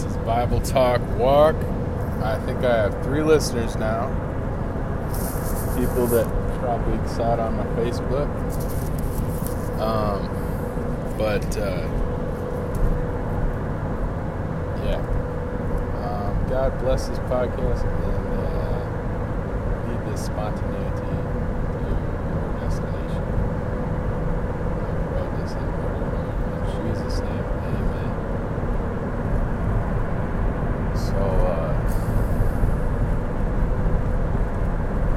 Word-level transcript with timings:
This 0.00 0.12
is 0.12 0.16
Bible 0.24 0.62
Talk 0.62 1.02
Walk. 1.18 1.56
I 2.22 2.38
think 2.46 2.64
I 2.64 2.74
have 2.74 3.02
three 3.02 3.22
listeners 3.22 3.76
now. 3.76 4.08
People 5.78 6.06
that 6.06 6.26
probably 6.58 7.06
saw 7.06 7.34
it 7.34 7.40
on 7.40 7.54
my 7.58 7.66
Facebook. 7.76 8.30
Um, 9.78 10.26
but 11.18 11.44
uh, 11.58 11.86
yeah, 14.86 15.02
um, 16.06 16.48
God 16.48 16.78
bless 16.80 17.08
this 17.08 17.18
podcast 17.18 17.84
and 17.84 18.26
uh, 18.40 18.82
lead 19.86 20.00
this 20.10 20.24
spontaneity 20.24 21.12
to 21.76 21.84
your 21.90 22.60
destination. 22.60 23.24
Jesus' 26.88 27.20
name, 27.20 27.44
Amen. 27.68 28.30
So, 30.96 31.16
uh, 31.16 31.72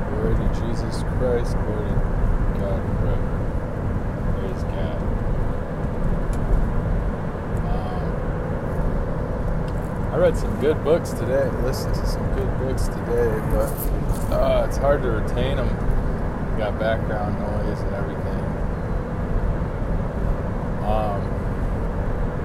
glory 0.10 0.36
to 0.36 0.48
Jesus 0.60 1.04
Christ, 1.24 1.56
God 1.56 2.84
forever. 3.00 3.28
Praise 4.40 4.64
God. 4.64 5.00
Um, 7.72 8.04
I 10.12 10.18
read 10.18 10.36
some 10.36 10.60
good 10.60 10.84
books 10.84 11.12
today, 11.12 11.50
listened 11.64 11.96
to 11.96 12.06
some 12.08 12.28
good 12.36 12.58
books 12.60 12.90
today, 12.90 13.40
but 13.52 13.72
uh, 14.34 14.66
it's 14.68 14.76
hard 14.76 15.02
to 15.04 15.12
retain 15.12 15.56
them. 15.56 15.70
Got 16.58 16.78
background 16.78 17.40
noise 17.40 17.80
and 17.80 17.96
everything. 17.96 18.44
Um, 20.84 21.24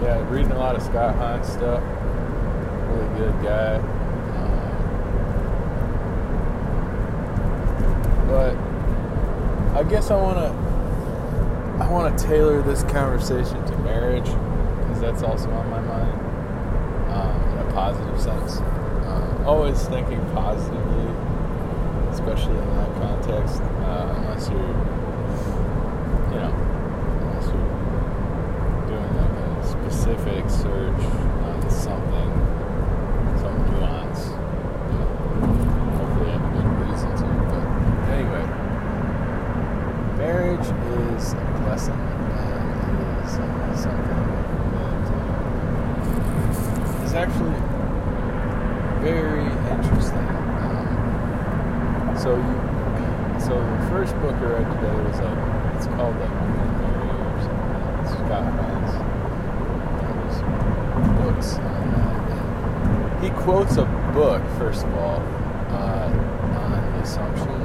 yeah, 0.04 0.24
reading 0.30 0.52
a 0.52 0.58
lot 0.58 0.76
of 0.76 0.82
Scott 0.82 1.16
Hahn 1.16 1.42
stuff 1.42 1.82
really 2.90 3.08
good 3.18 3.42
guy. 3.42 3.74
Um, 3.76 4.68
but 8.28 8.67
I 9.74 9.82
guess 9.84 10.10
I 10.10 10.16
want 10.20 10.38
to 10.38 10.78
I 11.82 11.88
want 11.90 12.18
to 12.18 12.24
tailor 12.26 12.60
this 12.62 12.82
conversation 12.84 13.64
to 13.66 13.78
marriage 13.78 14.24
because 14.24 15.00
that's 15.00 15.22
also 15.22 15.48
on 15.50 15.70
my 15.70 15.80
mind 15.80 16.20
um, 17.12 17.42
in 17.52 17.58
a 17.66 17.72
positive 17.72 18.20
sense. 18.20 18.58
Uh, 18.58 19.44
always 19.46 19.86
thinking 19.86 20.20
positively, 20.32 21.06
especially 22.10 22.58
in 22.58 22.70
that 22.76 22.92
context. 22.94 23.60
Uh, 23.62 24.14
unless 24.16 24.48
you're, 24.50 24.58
you 26.28 26.40
know, 26.40 26.52
unless 27.22 27.46
you're 27.46 27.78
doing 28.88 29.12
like 29.16 29.36
a 29.38 29.66
specific 29.66 30.50
search 30.50 31.02
on 31.46 31.70
something 31.70 32.30
some 33.38 33.56
nuance. 33.70 34.28
You 34.28 34.98
know, 34.98 35.10
hopefully, 35.96 36.30
I 36.30 36.32
have 36.32 36.42
a 36.42 36.50
good 36.54 36.68
reason 36.90 37.10
to. 37.16 37.26
But 37.48 37.64
anyway, 38.18 38.44
marriage 40.18 40.68
is 41.18 41.32
a 41.32 41.36
blessing 41.64 41.94
and 41.94 42.90
it 42.90 43.24
is 43.24 43.32
uh, 43.38 43.76
something 43.76 44.22
that 44.74 45.06
uh, 47.00 47.04
is 47.04 47.14
actually 47.14 47.60
very 49.00 49.46
interesting. 49.70 50.26
Um, 50.64 52.16
so 52.28 52.36
you, 52.36 52.56
so 53.40 53.54
the 53.56 53.80
first 53.88 54.12
book 54.16 54.36
I 54.36 54.60
read 54.60 54.68
today 54.76 54.96
was 55.00 55.18
like 55.18 55.40
it's 55.76 55.86
called 55.86 56.14
like 56.20 56.34
Mary 56.44 57.08
or 57.08 57.40
something. 57.40 57.72
It's 58.04 58.12
Scott. 58.12 58.44
One 60.98 61.08
books 61.22 61.50
on 61.54 61.88
that. 61.92 62.16
And 63.14 63.24
he 63.24 63.30
quotes 63.30 63.76
a 63.78 63.86
book 64.12 64.42
first 64.58 64.84
of 64.84 64.94
all 64.96 65.22
uh, 65.72 66.12
on 66.60 66.70
the 66.92 67.00
assumption 67.00 67.60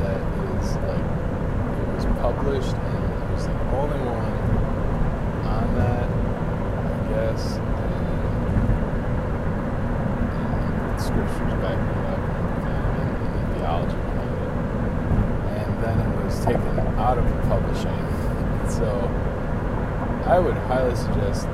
that 0.00 0.20
is 0.62 0.76
like 0.88 1.06
it 1.76 1.86
was 1.92 2.06
published 2.18 2.74
and 2.74 3.04
it 3.04 3.32
was 3.34 3.44
the 3.44 3.52
only 3.76 4.00
one 4.00 4.36
on 5.44 5.74
that, 5.76 6.08
I 6.08 7.08
guess. 7.12 7.56
And, 7.56 7.76
and 10.88 11.00
scriptures 11.02 11.54
backing 11.60 11.84
it 11.84 12.06
up 12.06 12.22
and, 12.64 12.80
and, 12.96 13.10
and 13.26 13.34
the 13.36 13.54
theology 13.58 13.96
behind 14.06 14.36
it. 14.40 14.52
And 15.60 15.70
then 15.82 15.96
it 16.00 16.24
was 16.24 16.35
taken 16.46 16.78
out 16.96 17.18
of 17.18 17.24
publishing. 17.48 17.98
So 18.70 18.86
I 20.26 20.38
would 20.38 20.54
highly 20.70 20.94
suggest 20.94 21.48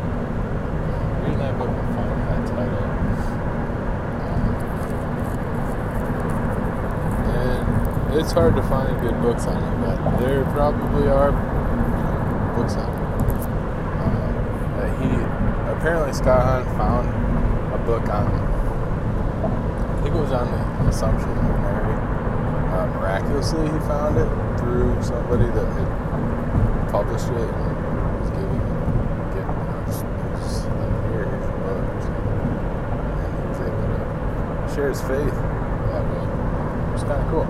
reading 1.22 1.38
that 1.38 1.56
book 1.56 1.68
and 1.68 1.94
finding 1.96 2.24
that 2.28 2.46
title. 2.52 2.84
And 7.40 8.20
it's 8.20 8.32
hard 8.32 8.54
to 8.56 8.62
find 8.64 9.00
good 9.00 9.20
books 9.22 9.46
on 9.46 9.56
it, 9.56 9.76
but 9.80 10.18
there 10.20 10.44
probably 10.52 11.08
are 11.08 11.32
books 12.54 12.74
on 12.74 12.92
it. 12.92 13.02
Uh, 14.76 14.86
he 15.00 15.08
apparently 15.72 16.12
Scott 16.12 16.66
Hahn 16.66 16.76
found 16.76 17.74
a 17.74 17.78
book 17.86 18.08
on. 18.10 18.26
I 19.96 20.02
think 20.02 20.14
it 20.14 20.18
was 20.18 20.32
on 20.32 20.50
the 20.50 20.88
Assumption 20.90 21.30
of 21.30 21.44
Mary. 21.60 21.81
Miraculously, 23.32 23.64
he 23.64 23.78
found 23.88 24.18
it 24.18 24.28
through 24.60 25.02
somebody 25.02 25.46
that 25.46 25.64
had 25.64 26.90
published 26.90 27.28
it 27.28 27.32
and 27.32 28.20
was 28.20 28.28
giving 28.28 28.60
or 28.60 29.92
something. 32.02 32.36
And 33.22 33.32
he 33.38 33.44
was 33.48 33.58
able 33.64 33.84
to 34.68 34.74
share 34.74 34.88
his 34.90 35.00
faith 35.00 35.32
that 35.32 36.04
way. 36.12 36.24
It 36.88 36.92
was 36.92 37.04
kind 37.04 37.22
of 37.22 37.28
cool. 37.30 37.48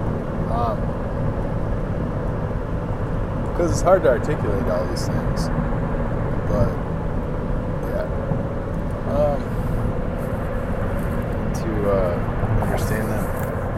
Because 3.50 3.70
it's 3.72 3.82
hard 3.82 4.02
to 4.04 4.10
articulate 4.10 4.64
all 4.68 4.86
these 4.86 5.06
things. 5.08 5.48
But, 6.46 6.70
yeah. 7.90 8.06
Um, 9.10 9.40
to 11.54 11.70
uh, 11.90 12.14
understand 12.62 13.08
them 13.08 13.26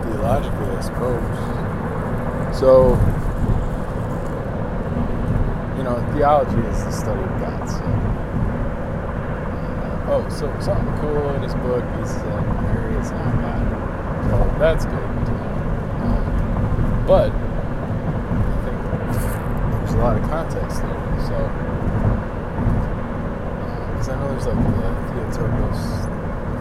theologically, 0.04 0.76
I 0.76 0.81
suppose. 0.82 1.53
So, 2.54 2.97
you 5.76 5.82
know, 5.82 5.97
theology 6.15 6.60
is 6.69 6.84
the 6.84 6.91
study 6.92 7.20
of 7.20 7.28
God. 7.41 7.69
So, 7.69 7.84
uh, 9.82 10.12
oh, 10.12 10.28
so 10.31 10.47
something 10.60 10.97
cool 10.98 11.34
in 11.34 11.43
his 11.43 11.54
book. 11.54 11.84
He 11.98 12.06
said 12.06 12.43
Mary 12.62 12.94
is 12.97 13.10
not 13.10 13.34
God. 13.41 13.60
So 14.31 14.37
that's 14.59 14.84
good. 14.87 14.94
Um, 16.04 17.04
but 17.06 17.31
I 17.31 17.34
think 18.64 18.78
there's 19.81 19.94
a 19.94 19.97
lot 19.98 20.16
of 20.16 20.22
context 20.31 20.81
there. 20.81 21.00
So, 21.26 21.37
because 23.93 24.09
I 24.09 24.10
know 24.20 24.28
there's 24.31 24.47
like 24.47 24.56
the 24.56 24.62
Theotokos, 25.10 25.81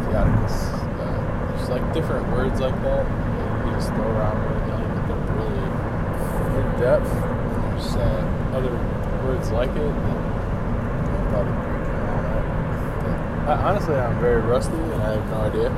Theotokos. 0.06 0.56
Uh, 1.00 1.54
there's 1.56 1.70
like 1.70 1.86
different 1.94 2.26
words 2.32 2.60
like 2.60 2.76
that 2.82 3.06
that 3.06 3.66
you 3.66 3.72
just 3.74 3.90
throw 3.90 4.10
around 4.10 4.42
willy-nilly, 4.44 4.88
but 4.94 5.04
they're 5.08 5.18
really 5.18 5.33
in 5.46 6.80
depth. 6.80 7.10
There's 7.10 7.96
uh, 7.96 8.54
other 8.56 8.74
words 9.26 9.52
like 9.52 9.72
it 9.72 9.78
and 9.78 10.24
I, 13.44 13.56
honestly, 13.56 13.96
I'm 13.96 14.18
very 14.22 14.42
rusty 14.42 14.72
and 14.72 15.04
I 15.04 15.20
have 15.20 15.30
no 15.30 15.38
idea. 15.44 15.70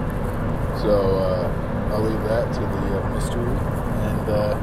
So 0.81 1.17
uh, 1.17 1.49
I'll 1.91 2.03
leave 2.03 2.21
that 2.29 2.53
to 2.53 2.59
the 2.59 3.01
uh, 3.01 3.09
mystery, 3.09 3.41
and 3.41 4.29
uh, 4.29 4.55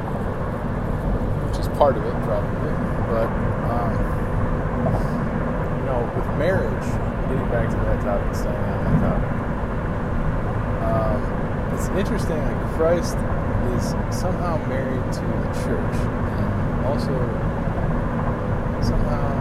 which 1.43 1.59
is 1.59 1.67
part 1.75 1.97
of 1.97 2.05
it 2.05 2.15
probably. 2.23 2.71
But 3.11 3.27
um, 3.67 3.91
you 5.79 5.83
know, 5.83 5.99
with 6.15 6.27
marriage, 6.39 6.87
getting 7.27 7.49
back 7.51 7.69
to 7.71 7.75
that 7.75 7.99
topic, 8.07 8.35
staying 8.35 8.55
on 8.55 8.83
that 8.87 9.03
topic, 9.03 9.31
um, 10.87 11.19
it's 11.75 11.87
interesting 11.99 12.39
Christ 12.79 13.17
is 13.75 13.95
somehow 14.11 14.57
married 14.67 15.05
to 15.13 15.21
the 15.21 15.51
church, 15.63 15.97
and 16.03 16.85
also 16.85 17.15
somehow 18.81 19.31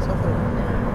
something 0.00 0.32
with 0.32 0.54
marriage. 0.54 0.92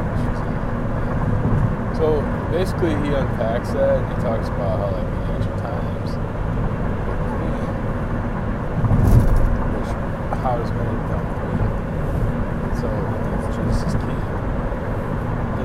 So 1.97 2.21
basically, 2.51 2.95
he 3.03 3.13
unpacks 3.13 3.69
that 3.71 3.97
and 3.97 4.07
he 4.07 4.15
talks 4.21 4.47
about 4.49 4.79
how, 4.79 4.89
like, 4.91 5.07
in 5.07 5.21
ancient 5.35 5.57
times, 5.59 6.11
queen, 7.27 7.65
which 9.73 9.91
how 10.39 10.53
does 10.57 10.71
Mary 10.71 10.95
become 11.03 11.25
queen? 11.41 11.67
So 12.79 12.87
Jesus 13.57 13.93
king, 13.97 14.21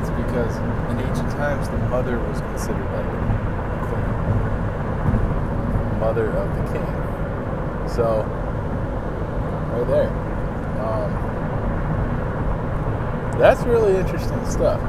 it's 0.01 0.11
because 0.11 0.55
in 0.91 0.97
ancient 1.07 1.31
times 1.33 1.69
the 1.69 1.79
mother 1.89 2.19
was 2.19 2.41
considered 2.41 2.91
like 2.91 3.52
mother 6.03 6.27
of 6.31 6.49
the 6.57 6.65
king. 6.73 6.91
So 7.89 8.27
right 9.71 9.87
there. 9.87 10.11
Um, 10.83 11.11
that's 13.39 13.63
really 13.63 13.95
interesting 13.97 14.45
stuff. 14.51 14.81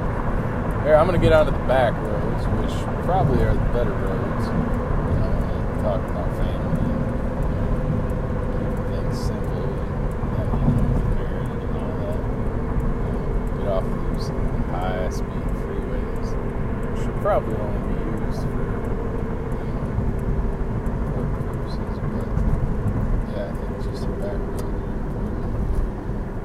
Here, 0.83 0.95
I'm 0.95 1.05
gonna 1.05 1.19
get 1.19 1.31
onto 1.31 1.51
the 1.51 1.59
back 1.65 1.93
roads, 1.93 2.47
which 2.59 2.73
probably 3.05 3.43
are 3.43 3.53
the 3.53 3.59
better 3.71 3.91
roads. 3.91 4.47
You 4.47 4.53
know, 4.53 5.31
and 5.53 5.81
talk 5.83 6.01
about 6.09 6.29
family, 6.35 6.91
and 6.91 7.61
keep 8.57 8.75
things 8.89 9.17
simple, 9.17 9.69
and 10.39 10.49
you 10.59 10.65
know, 10.73 10.89
get 10.97 11.07
married 11.15 11.61
and 11.63 11.77
all 11.77 11.93
that. 12.01 12.19
You 12.99 13.13
know, 13.13 13.29
get 13.59 13.67
off 13.69 13.85
those 13.85 14.27
high-speed 14.73 15.47
freeways, 15.61 16.27
which 16.89 16.99
should 17.05 17.17
probably 17.21 17.55
only 17.55 17.81
be 17.93 18.01
used 18.25 18.41
for 18.41 18.47
you 19.55 19.71
know, 19.71 19.87
work 21.15 21.31
purposes. 21.47 21.95
But 22.11 22.27
yeah, 23.31 23.47
I 23.47 23.49
think 23.55 23.69
it's 23.77 23.87
just 23.87 24.03
the 24.03 24.07
back 24.19 24.35
roads 24.35 24.63
are 24.63 24.67
important. 24.67 25.39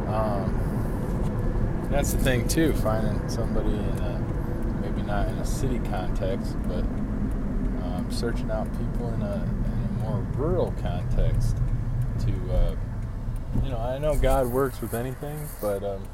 Um, 0.08 0.50
that's 1.98 2.12
the 2.12 2.18
thing 2.20 2.46
too, 2.46 2.72
finding 2.74 3.28
somebody 3.28 3.70
in 3.70 3.98
a 3.98 4.24
maybe 4.80 5.02
not 5.02 5.26
in 5.26 5.34
a 5.38 5.44
city 5.44 5.80
context, 5.90 6.56
but 6.68 6.84
um, 7.82 8.06
searching 8.08 8.48
out 8.52 8.70
people 8.78 9.12
in 9.14 9.22
a, 9.22 9.34
in 9.34 9.88
a 9.90 10.02
more 10.04 10.20
rural 10.36 10.72
context 10.80 11.56
to, 12.20 12.54
uh, 12.54 12.76
you 13.64 13.70
know, 13.70 13.78
I 13.78 13.98
know 13.98 14.14
God 14.14 14.46
works 14.46 14.80
with 14.80 14.94
anything, 14.94 15.36
but 15.60 15.82
um, 15.82 16.04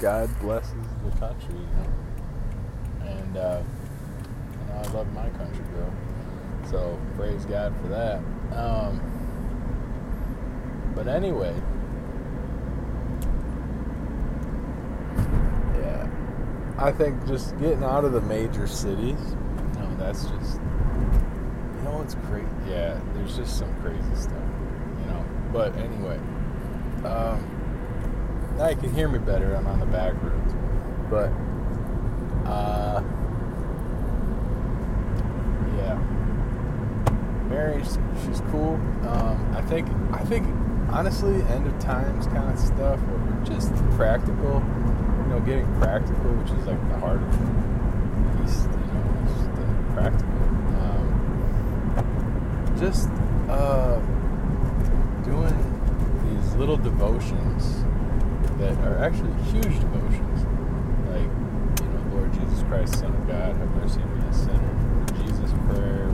God 0.00 0.30
blesses 0.40 0.72
the 1.04 1.10
country, 1.18 1.52
you 1.52 1.60
know, 1.60 3.10
and 3.10 3.36
uh, 3.36 3.62
you 4.52 4.72
know, 4.72 4.80
I 4.84 4.92
love 4.92 5.12
my 5.12 5.28
country, 5.28 5.64
bro. 5.74 5.92
So 6.70 6.98
praise 7.14 7.44
God 7.44 7.74
for 7.82 7.88
that. 7.88 8.22
Um, 8.58 9.02
but 10.94 11.08
anyway, 11.08 11.54
yeah, 15.78 16.08
I 16.78 16.92
think 16.92 17.26
just 17.26 17.58
getting 17.58 17.82
out 17.82 18.04
of 18.04 18.12
the 18.12 18.20
major 18.20 18.68
cities, 18.68 19.18
No, 19.74 19.96
that's 19.98 20.22
just, 20.26 20.60
you 20.60 21.82
know, 21.82 21.98
what's 21.98 22.14
great. 22.14 22.44
Yeah, 22.68 22.98
there's 23.14 23.36
just 23.36 23.58
some 23.58 23.74
crazy 23.82 24.14
stuff, 24.14 24.32
you 25.00 25.06
know. 25.06 25.24
But 25.52 25.74
anyway, 25.76 26.18
um, 27.04 28.54
now 28.56 28.68
you 28.68 28.76
can 28.76 28.94
hear 28.94 29.08
me 29.08 29.18
better. 29.18 29.54
I'm 29.56 29.66
on 29.66 29.80
the 29.80 29.86
back 29.86 30.14
roads, 30.22 30.54
but 31.10 31.32
uh, 32.48 33.02
yeah, 35.78 35.98
Mary, 37.48 37.82
she's 38.24 38.40
cool. 38.52 38.74
Um, 39.08 39.52
I 39.56 39.62
think, 39.62 39.88
I 40.12 40.24
think, 40.24 40.46
honestly, 40.90 41.42
end 41.42 41.66
of 41.66 41.76
times 41.80 42.28
kind 42.28 42.52
of 42.52 42.58
stuff, 42.60 43.00
or 43.00 43.42
just 43.44 43.74
practical. 43.96 44.62
Know, 45.38 45.44
getting 45.44 45.66
practical, 45.78 46.32
which 46.32 46.50
is 46.50 46.66
like 46.66 46.88
the 46.88 46.98
heart 46.98 47.22
of 47.22 47.30
peace. 48.40 48.64
You 48.64 48.70
know, 48.90 49.06
just 49.28 49.46
the 49.54 49.62
practical. 49.94 50.42
Um, 50.82 51.06
just 52.78 53.08
uh, 53.48 54.00
doing 55.22 55.54
these 56.26 56.54
little 56.56 56.76
devotions 56.76 57.84
that 58.58 58.76
are 58.78 58.98
actually 58.98 59.32
huge 59.44 59.78
devotions, 59.78 60.44
like 61.06 61.30
you 61.82 61.88
know, 61.94 62.02
Lord 62.16 62.32
Jesus 62.32 62.62
Christ, 62.64 62.98
Son 62.98 63.14
of 63.14 63.28
God, 63.28 63.54
have 63.54 63.70
mercy 63.76 64.00
on 64.00 64.18
me, 64.18 64.26
a 64.28 64.32
sinner. 64.34 64.74
Jesus 65.24 65.52
prayer, 65.68 66.10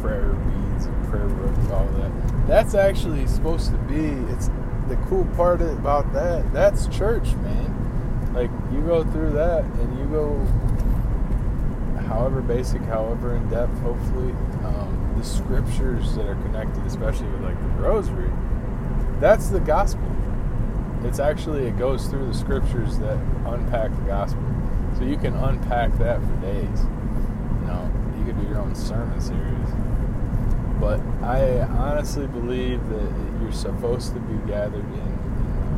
prayer 0.00 0.34
beads, 0.34 0.86
prayer 1.10 1.28
books, 1.28 1.70
all 1.72 1.86
that. 1.98 2.12
That's 2.46 2.74
actually 2.74 3.26
supposed 3.26 3.72
to 3.72 3.78
be. 3.78 4.10
It's 4.32 4.50
the 4.88 4.96
cool 5.08 5.24
part 5.36 5.60
about 5.62 6.12
that. 6.12 6.52
That's 6.52 6.86
church, 6.88 7.34
man. 7.36 8.32
Like 8.34 8.50
you 8.72 8.80
go 8.82 9.04
through 9.04 9.30
that, 9.32 9.64
and 9.64 9.98
you 9.98 10.06
go, 10.06 10.38
however 12.06 12.40
basic, 12.42 12.82
however 12.82 13.36
in 13.36 13.48
depth, 13.48 13.78
hopefully, 13.80 14.32
um, 14.64 15.14
the 15.16 15.24
scriptures 15.24 16.14
that 16.16 16.26
are 16.26 16.34
connected, 16.36 16.84
especially 16.84 17.28
with 17.28 17.42
like 17.42 17.60
the 17.60 17.82
rosary. 17.82 18.30
That's 19.20 19.48
the 19.48 19.60
gospel. 19.60 20.10
It's 21.04 21.18
actually 21.18 21.66
it 21.66 21.78
goes 21.78 22.06
through 22.06 22.26
the 22.26 22.34
scriptures 22.34 22.98
that 22.98 23.18
unpack 23.46 23.94
the 23.94 24.02
gospel, 24.02 24.42
so 24.96 25.04
you 25.04 25.16
can 25.16 25.34
unpack 25.34 25.96
that 25.98 26.20
for 26.20 26.34
days. 26.40 26.80
You 27.60 27.66
know, 27.66 27.92
you 28.18 28.24
could 28.24 28.40
do 28.40 28.48
your 28.48 28.58
own 28.58 28.74
sermon 28.74 29.20
series. 29.20 29.68
But 30.84 31.00
I 31.22 31.60
honestly 31.60 32.26
believe 32.26 32.86
that 32.90 33.10
you're 33.40 33.52
supposed 33.52 34.12
to 34.12 34.20
be 34.20 34.36
gathered 34.46 34.84
in, 34.84 35.18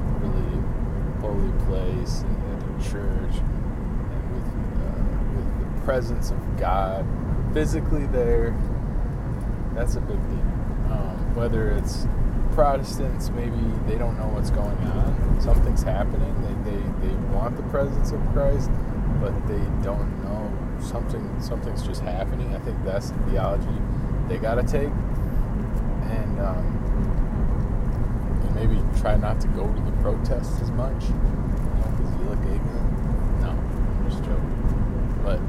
a 0.03 0.19
really 0.19 1.21
holy 1.21 1.53
place 1.67 2.23
and 2.23 2.81
a 2.81 2.83
church 2.83 3.37
and 3.37 4.35
with, 4.35 4.49
uh, 4.83 5.37
with 5.37 5.77
the 5.77 5.81
presence 5.85 6.33
of 6.33 6.59
God 6.59 7.07
physically 7.55 8.07
there. 8.07 8.53
That's 9.75 9.95
a 9.95 10.01
big 10.01 10.19
deal. 10.29 10.41
Um, 10.91 11.37
whether 11.37 11.71
it's 11.71 12.09
Protestants, 12.55 13.31
maybe 13.31 13.61
they 13.87 13.99
don't 13.99 14.19
know 14.19 14.27
what's 14.27 14.51
going 14.51 14.77
on. 14.89 15.41
Something's 15.41 15.85
happening. 15.85 16.35
They, 16.43 16.73
they, 16.73 17.07
they 17.07 17.15
want 17.33 17.57
the 17.57 17.63
presence 17.71 18.11
of 18.11 18.21
Christ, 18.33 18.73
but 19.21 19.31
they 19.47 19.63
don't 19.85 20.25
know 20.25 20.51
something. 20.83 21.41
Something's 21.41 21.87
just 21.87 22.03
happening. 22.03 22.57
I 22.57 22.59
think 22.59 22.85
that's 22.85 23.11
the 23.11 23.19
theology 23.31 23.79
they 24.29 24.39
got 24.39 24.55
to 24.57 24.63
take, 24.63 24.93
and, 26.11 26.41
um, 26.41 26.73
maybe 28.55 28.81
try 29.01 29.17
not 29.17 29.41
to 29.41 29.49
go 29.49 29.67
to 29.67 29.81
the 29.83 29.93
protests 30.03 30.61
as 30.63 30.71
much, 30.71 31.01
because 31.01 32.13
you 32.15 32.25
look 32.29 32.41
ignorant. 32.41 33.41
No, 33.43 33.51
I'm 33.51 34.11
just 34.11 34.25
joking. 34.25 35.21
But 35.23 35.41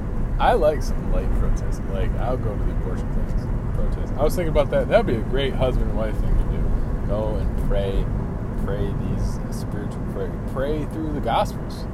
I 0.44 0.54
like 0.54 0.84
some 0.84 1.12
light 1.12 1.32
protests. 1.40 1.82
Like 1.92 2.12
I'll 2.18 2.38
go 2.38 2.56
to 2.56 2.64
the 2.64 2.72
abortion 2.72 3.12
things 3.14 3.48
protest. 3.74 4.14
I 4.18 4.24
was 4.24 4.36
thinking 4.36 4.50
about 4.50 4.70
that. 4.72 4.90
That'd 4.90 5.06
be 5.06 5.16
a 5.16 5.22
great 5.22 5.54
husband 5.54 5.90
and 5.90 5.98
wife 5.98 6.18
thing 6.18 6.36
to 6.36 6.44
do. 6.44 7.08
Go 7.08 7.36
and 7.36 7.68
pray, 7.68 8.06
pray 8.66 8.94
these 9.10 9.40
spiritual 9.58 10.04
pray, 10.12 10.30
pray 10.52 10.86
through 10.86 11.14
the 11.14 11.22
Gospels. 11.22 11.86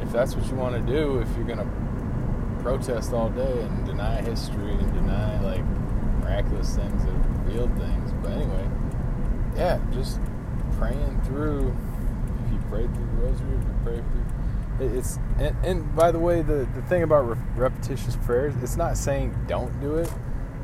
If 0.00 0.10
that's 0.10 0.34
what 0.34 0.46
you 0.48 0.56
want 0.56 0.74
to 0.74 0.92
do, 0.92 1.20
if 1.20 1.28
you're 1.36 1.46
gonna 1.46 1.70
protest 2.60 3.12
all 3.12 3.30
day 3.30 3.62
and 3.62 3.86
deny 3.86 4.20
history 4.22 4.72
and 4.72 4.92
deny 4.92 5.40
like 5.40 5.64
miraculous 6.28 6.76
things 6.76 7.04
that 7.04 7.12
are 7.12 7.42
real 7.46 7.68
things. 7.68 8.12
But 8.22 8.32
anyway, 8.32 8.68
yeah, 9.56 9.80
just 9.92 10.20
praying 10.76 11.20
through. 11.22 11.74
If 12.44 12.52
you 12.52 12.60
pray 12.68 12.86
through 12.86 13.06
the 13.06 13.22
rosary, 13.22 13.56
if 13.56 13.62
you 13.62 13.74
pray 13.84 13.96
through, 13.96 14.96
it's 14.96 15.18
and, 15.38 15.56
and 15.64 15.96
by 15.96 16.12
the 16.12 16.18
way, 16.18 16.42
the 16.42 16.68
the 16.74 16.82
thing 16.82 17.02
about 17.02 17.28
re- 17.28 17.36
repetitious 17.56 18.16
prayers, 18.16 18.54
it's 18.62 18.76
not 18.76 18.96
saying 18.96 19.34
don't 19.46 19.80
do 19.80 19.96
it, 19.96 20.12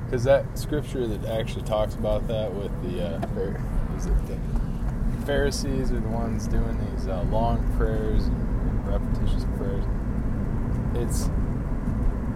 because 0.04 0.24
that 0.24 0.58
scripture 0.58 1.06
that 1.06 1.24
actually 1.26 1.64
talks 1.64 1.94
about 1.94 2.28
that 2.28 2.52
with 2.52 2.70
the 2.82 3.16
uh, 3.16 3.96
is 3.96 4.06
it 4.06 4.26
the 4.26 4.38
Pharisees 5.26 5.90
are 5.90 6.00
the 6.00 6.08
ones 6.08 6.46
doing 6.46 6.78
these 6.90 7.08
uh, 7.08 7.22
long 7.30 7.66
prayers 7.76 8.26
and 8.26 8.88
repetitious 8.88 9.44
prayers. 9.56 9.84
It's 10.94 11.30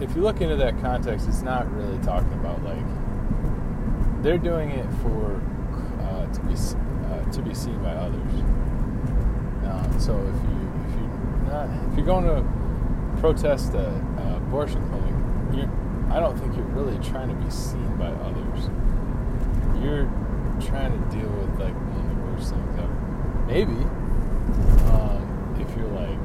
if 0.00 0.14
you 0.16 0.22
look 0.22 0.40
into 0.40 0.56
that 0.56 0.80
context, 0.80 1.28
it's 1.28 1.42
not 1.42 1.70
really 1.74 1.98
talking 1.98 2.32
about 2.34 2.62
like 2.64 2.78
they're 4.22 4.38
doing 4.38 4.70
it 4.70 4.86
for 5.02 5.40
uh, 6.02 6.26
to 6.32 6.40
be 6.42 6.54
uh, 6.54 7.30
to 7.32 7.42
be 7.42 7.54
seen 7.54 7.82
by 7.82 7.92
others. 7.92 8.32
Um, 9.64 10.00
so 10.00 10.16
if 10.16 10.34
you 10.50 10.72
if 10.88 10.94
you 11.00 11.08
not 11.48 11.68
if 11.90 11.96
you're 11.96 12.06
going 12.06 12.24
to 12.24 13.20
protest 13.20 13.74
a, 13.74 13.88
a 13.88 14.36
abortion 14.36 14.86
clinic, 14.88 15.08
I 16.10 16.20
don't 16.20 16.38
think 16.38 16.56
you're 16.56 16.64
really 16.64 16.98
trying 17.04 17.28
to 17.28 17.34
be 17.34 17.50
seen 17.50 17.96
by 17.96 18.06
others. 18.06 18.70
You're 19.82 20.10
trying 20.60 20.92
to 20.92 21.16
deal 21.16 21.28
with 21.28 21.60
like 21.60 21.74
one 21.74 22.10
of 22.10 22.16
the 22.16 22.22
worst 22.24 22.50
things 22.50 22.78
ever. 22.78 23.44
Maybe 23.46 23.76
um, 24.92 25.56
if 25.60 25.76
you're 25.76 25.86
like 25.88 26.18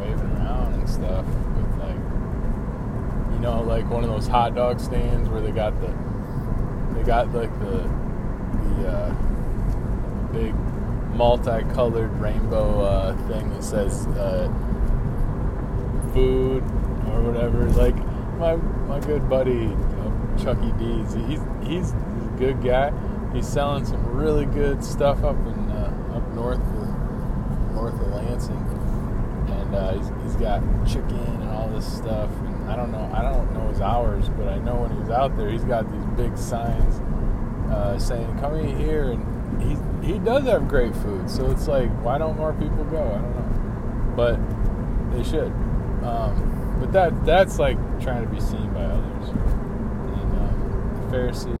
waving 0.00 0.30
around 0.36 0.74
and 0.74 0.90
stuff 0.90 1.24
with 1.24 1.78
like 1.78 3.32
you 3.32 3.38
know 3.38 3.62
like 3.62 3.88
one 3.88 4.02
of 4.02 4.10
those 4.10 4.26
hot 4.26 4.54
dog 4.56 4.80
stands 4.80 5.28
where 5.28 5.40
they 5.40 5.52
got 5.52 5.80
the 5.80 5.94
they 7.00 7.06
got 7.06 7.32
like 7.32 7.52
the 7.60 7.88
the 8.78 8.88
uh, 8.88 9.14
big 10.32 10.54
multicolored 11.14 12.12
rainbow 12.20 12.80
uh, 12.80 13.16
thing 13.28 13.50
that 13.50 13.64
says 13.64 14.06
uh, 14.08 14.48
food 16.12 16.62
or 17.08 17.22
whatever. 17.22 17.68
Like 17.70 17.96
my 18.38 18.56
my 18.56 19.00
good 19.00 19.28
buddy 19.28 19.66
uh, 19.66 20.38
Chucky 20.42 20.72
D's, 20.72 21.14
he's 21.14 21.40
he's 21.62 21.92
a 21.92 22.34
good 22.38 22.62
guy. 22.62 22.92
He's 23.32 23.48
selling 23.48 23.84
some 23.84 24.04
really 24.06 24.46
good 24.46 24.84
stuff 24.84 25.22
up 25.24 25.36
in 25.46 25.70
uh, 25.70 26.16
up 26.16 26.28
north 26.34 26.58
of, 26.58 27.74
north 27.74 27.94
of 27.94 28.08
Lansing, 28.08 28.56
and 29.48 29.74
uh, 29.74 29.92
he's, 29.94 30.10
he's 30.22 30.36
got 30.36 30.60
chicken 30.86 31.16
and 31.16 31.48
all 31.50 31.68
this 31.68 31.90
stuff. 31.90 32.30
And 32.30 32.70
I 32.70 32.76
don't 32.76 32.92
know 32.92 33.10
I 33.14 33.22
don't 33.22 33.52
know 33.54 33.59
hours, 33.80 34.28
but 34.30 34.48
I 34.48 34.58
know 34.58 34.76
when 34.82 35.00
he's 35.00 35.10
out 35.10 35.36
there, 35.36 35.48
he's 35.50 35.64
got 35.64 35.90
these 35.90 36.04
big 36.16 36.36
signs 36.36 37.00
uh, 37.70 37.98
saying 37.98 38.38
"Come 38.38 38.54
in 38.56 38.78
here," 38.78 39.12
and 39.12 39.62
he 39.62 39.76
he 40.12 40.18
does 40.18 40.44
have 40.44 40.68
great 40.68 40.94
food. 40.96 41.28
So 41.30 41.50
it's 41.50 41.68
like, 41.68 41.90
why 42.02 42.18
don't 42.18 42.36
more 42.36 42.52
people 42.54 42.84
go? 42.84 43.02
I 43.02 43.20
don't 43.20 43.36
know. 43.36 44.14
but 44.16 44.38
they 45.16 45.22
should. 45.22 45.52
Um, 46.04 46.76
but 46.80 46.92
that 46.92 47.24
that's 47.24 47.58
like 47.58 47.76
trying 48.00 48.24
to 48.24 48.30
be 48.30 48.40
seen 48.40 48.72
by 48.72 48.84
others. 48.84 49.28
And 49.28 50.38
um, 50.38 51.00
the 51.04 51.10
Pharisees. 51.10 51.56